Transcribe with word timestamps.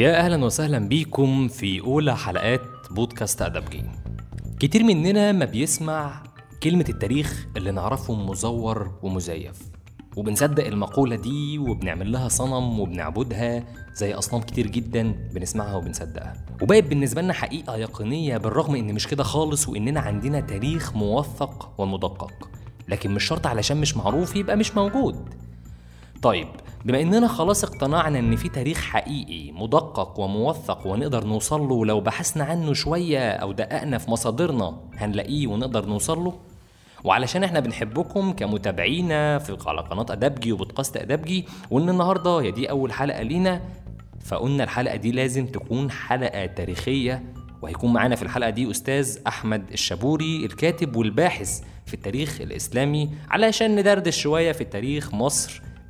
يا 0.00 0.16
أهلا 0.24 0.44
وسهلا 0.44 0.78
بيكم 0.78 1.48
في 1.48 1.80
أولى 1.80 2.16
حلقات 2.16 2.60
بودكاست 2.90 3.42
ادبجي 3.42 3.82
كتير 4.60 4.84
مننا 4.84 5.32
ما 5.32 5.44
بيسمع 5.44 6.22
كلمة 6.62 6.84
التاريخ 6.88 7.46
اللي 7.56 7.70
نعرفه 7.70 8.14
مزور 8.14 8.90
ومزيف. 9.02 9.58
وبنصدق 10.16 10.66
المقولة 10.66 11.16
دي 11.16 11.58
وبنعمل 11.58 12.12
لها 12.12 12.28
صنم 12.28 12.80
وبنعبدها 12.80 13.64
زي 13.94 14.14
أصنام 14.14 14.42
كتير 14.42 14.66
جدا 14.66 15.14
بنسمعها 15.34 15.74
وبنصدقها. 15.76 16.32
وبقت 16.62 16.84
بالنسبة 16.84 17.22
لنا 17.22 17.32
حقيقة 17.32 17.76
يقينية 17.76 18.36
بالرغم 18.36 18.74
إن 18.74 18.94
مش 18.94 19.06
كده 19.06 19.22
خالص 19.22 19.68
وإننا 19.68 20.00
عندنا 20.00 20.40
تاريخ 20.40 20.96
موثق 20.96 21.72
ومدقق. 21.78 22.48
لكن 22.88 23.10
مش 23.10 23.24
شرط 23.24 23.46
علشان 23.46 23.76
مش 23.76 23.96
معروف 23.96 24.36
يبقى 24.36 24.56
مش 24.56 24.74
موجود. 24.76 25.34
طيب 26.22 26.48
بما 26.84 27.00
إننا 27.00 27.28
خلاص 27.28 27.64
اقتنعنا 27.64 28.18
إن 28.18 28.36
في 28.36 28.48
تاريخ 28.48 28.80
حقيقي 28.80 29.52
مدقق 29.52 30.20
وموثق 30.20 30.86
ونقدر 30.86 31.24
نوصل 31.24 31.60
له 31.68 31.86
لو 31.86 32.00
بحثنا 32.00 32.44
عنه 32.44 32.72
شوية 32.72 33.30
أو 33.30 33.52
دققنا 33.52 33.98
في 33.98 34.10
مصادرنا 34.10 34.76
هنلاقيه 34.96 35.46
ونقدر 35.46 35.86
نوصل 35.86 36.18
له 36.18 36.32
وعلشان 37.04 37.44
إحنا 37.44 37.60
بنحبكم 37.60 38.32
كمتابعينا 38.32 39.38
في 39.38 39.56
على 39.66 39.80
قناة 39.80 40.06
أدبجي 40.10 40.52
وبودكاست 40.52 40.96
أدبجي 40.96 41.44
وإن 41.70 41.88
النهارده 41.88 42.38
هي 42.40 42.50
دي 42.50 42.70
أول 42.70 42.92
حلقة 42.92 43.22
لينا 43.22 43.60
فقلنا 44.24 44.64
الحلقة 44.64 44.96
دي 44.96 45.12
لازم 45.12 45.46
تكون 45.46 45.90
حلقة 45.90 46.46
تاريخية 46.46 47.22
وهيكون 47.62 47.92
معانا 47.92 48.16
في 48.16 48.22
الحلقة 48.22 48.50
دي 48.50 48.70
أستاذ 48.70 49.18
أحمد 49.26 49.70
الشابوري 49.72 50.44
الكاتب 50.44 50.96
والباحث 50.96 51.62
في 51.86 51.94
التاريخ 51.94 52.40
الإسلامي 52.40 53.10
علشان 53.30 53.76
ندردش 53.76 54.20
شوية 54.20 54.52
في 54.52 54.64
تاريخ 54.64 55.14
مصر 55.14 55.62